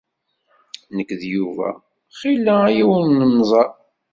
[0.95, 1.69] Nekk d Yuba
[2.19, 3.69] xilla aya ur nemẓer.